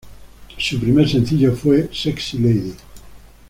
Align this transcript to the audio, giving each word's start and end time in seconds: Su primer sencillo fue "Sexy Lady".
Su 0.57 0.79
primer 0.79 1.07
sencillo 1.07 1.53
fue 1.55 1.87
"Sexy 1.93 2.39
Lady". 2.39 2.73